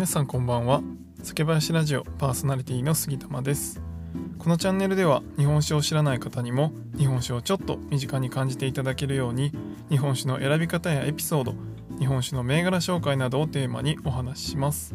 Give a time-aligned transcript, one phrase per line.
[0.00, 0.80] 皆さんこんばんは。
[1.22, 3.82] 酒林ラジオパーソナリティの杉玉です。
[4.38, 9.52] このチャンネルでは日本酒を知らない方にも日本酒をちょっと身近に感じていただけるように
[9.90, 11.54] 日本酒の選び方やエピソード
[11.98, 14.94] 日本酒の銘柄紹介などをテーマにお話しします。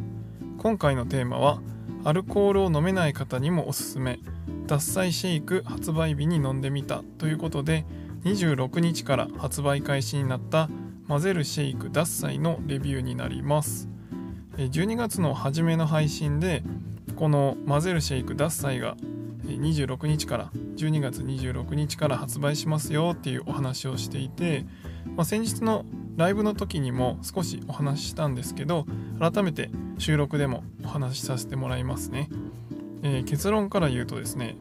[0.58, 1.62] 今回のテーマは
[2.04, 4.18] アルコールを飲めない方にもおすすめ
[4.66, 7.86] 獺祭シェイク発売日に飲んでみたということで
[8.24, 10.68] 26日から発売開始になった
[11.08, 13.88] 混ぜるシェイク獺祭のレビューになります。
[14.58, 16.64] 12月の初めの配信で
[17.16, 18.96] この混ぜるシェイク獺祭が
[19.46, 24.66] 26日から12月26日から発売しますよっていうお話をしていて、
[25.16, 25.86] まあ、先日の
[26.18, 28.86] ライブの時にも少しお話ししたんですけど
[29.20, 32.30] 改めて収録でもお話しさせてもらいますね、
[33.04, 34.56] えー、結論から言うとですね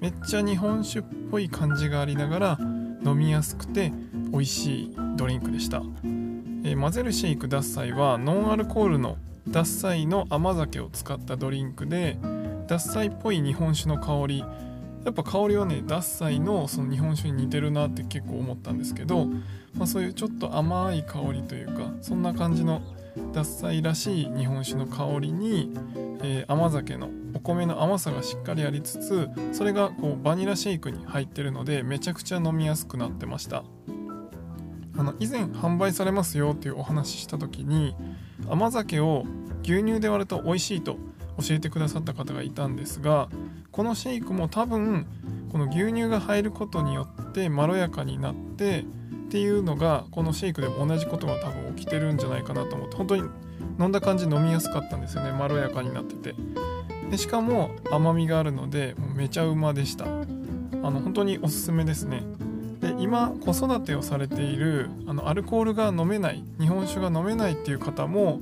[0.00, 2.58] めっちゃ日本酒っぽい感じがありながら
[3.04, 3.92] 飲みやすくて
[4.30, 9.18] 美味しいドリンクでした、えー、混ぜるシェイク獺祭はノンアルコールの
[9.50, 12.18] 獺祭の甘酒を使ったドリンクで
[12.68, 14.44] 獺祭っぽい日本酒の香り。
[15.02, 19.26] やっぱ香りはね獺祭のその日本酒に似てるなって結構思ったんですけど、
[19.74, 22.82] まあ、そういうちょっと甘い香りというかそんな感じの
[23.32, 25.72] 獺祭らしい日本酒の香りに、
[26.22, 33.64] えー、甘酒のお米の甘さがしっかりありつつそれがこうバニラシェイクに入ってるのでめちゃくちゃ飲みやすくなってました。
[34.98, 37.96] あの以前販売されますよっていうお話しした時に
[38.48, 39.24] 甘酒を
[39.62, 40.96] 牛乳で割ると美味しいと
[41.40, 43.28] 教えてくださった方がいたんですが
[43.70, 45.06] このシェイクも多分
[45.50, 48.84] この牛乳が入ることによってまろやかになってっ
[49.30, 53.22] ていうのがこのシェイクでも同じことが多分起きてるんじゃないかなと思って本当に
[53.78, 55.32] 飲んだ感じ飲みやすかったんですよね。
[55.32, 56.34] まろやかになってて。
[57.10, 60.04] でしかも甘みがあるのでめちゃうまでした。
[60.04, 60.08] あ
[60.90, 62.22] の本当におすすめですね。
[62.80, 68.40] で今子育てをされているあのアルコールが飲めない日本酒が飲めないっていう方も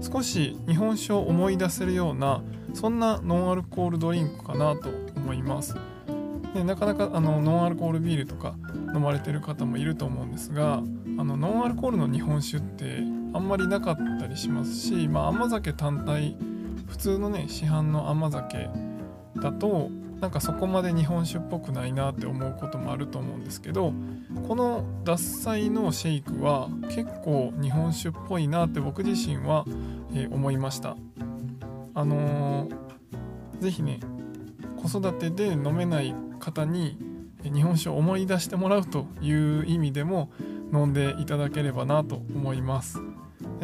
[0.00, 2.42] 少し日本酒を思い出せるような
[2.74, 5.74] そんなノンアルコールドリンクかなと思います。
[6.54, 8.54] でなかなかあのノンアルコールビールとか
[8.94, 10.80] 飲まれてる方もいると思うんですがあ
[11.24, 13.02] のノンアルコールの日本酒って
[13.34, 16.36] あんまりなかったりしますし、まあ、甘酒単体
[16.86, 18.70] 普通のね市販の甘酒
[19.36, 19.90] だと
[20.20, 23.92] なんかそこまで日本酒っぽくないなって思うこともあると思うんですけど
[24.48, 29.64] この獺祭のシェイクは結構日本酒っぽいなって僕自身は、
[30.12, 30.96] えー、思いました。
[31.94, 34.00] あのー、ぜひね
[34.76, 36.96] 子育てで飲めない方に
[37.42, 40.30] 日本酒を思い出してもらうという意味でも
[40.72, 43.00] 飲んでいただければなと思います。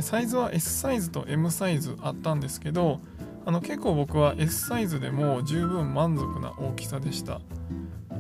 [0.01, 3.01] サイズは S サイズと M サイズあったんですけど
[3.47, 7.41] あの結構僕は S サイズでも十分満足な大きさでした。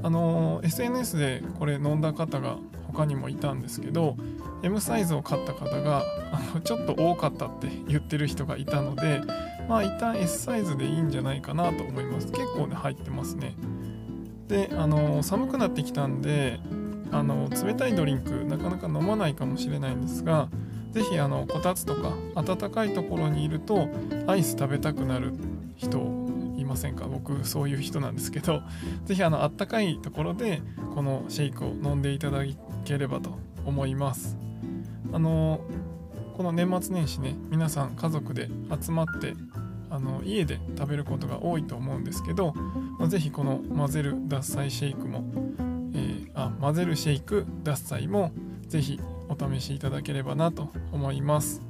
[0.02, 2.58] あの SNS でこれ飲んだ方が
[2.88, 4.16] 他にもいたんですけど
[4.62, 9.22] M サイズを買った方があのちょっと多かったって言ってる人がいたので
[9.66, 12.26] まあ一旦 S サイズでいいんじゃないかなと思います。
[12.26, 13.54] 結構ね入ってますね。
[14.48, 16.60] であの寒くなってきたんで
[17.10, 20.48] あの冷たいドリンクなかなか飲まないかもしれないんですが
[20.94, 23.88] 是非あのこたつとか暖かいところにいると
[24.28, 25.34] アイス食べたくなる
[25.76, 25.98] 人
[26.56, 27.06] いませんか？
[27.06, 28.62] 僕そういう人なんですけど
[29.04, 30.62] 是非あのあったかいところで
[30.94, 32.44] このシェイクを飲んでいただ
[32.84, 34.38] ければと思います。
[35.12, 35.60] あの
[36.36, 38.48] この年末年始ね皆さん家族で
[38.80, 39.34] 集まって
[39.90, 42.54] あの家で食べることが多いと思うんですけど
[43.06, 45.24] 是非この混ぜる獺祭シェイクも、
[45.92, 48.32] えー、あ混ぜるシェイク獺祭も
[48.66, 51.62] 是非お試しいただければなと思います。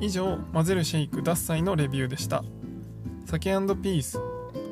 [0.00, 2.44] 以上混ぜるシェイク獺祭のレビューでした。
[3.26, 4.18] 酒ピース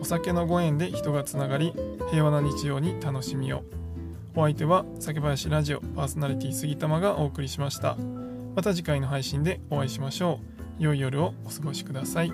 [0.00, 1.74] お酒のご縁で人がつながり
[2.10, 3.62] 平和な日常に楽しみを。
[4.34, 7.96] お相手は酒林ラジオパーソナリティ杉玉がお送りしました。
[8.54, 10.40] また次回の配信でお会いしましょ
[10.78, 10.82] う。
[10.82, 12.32] 良い夜をお過ごしください。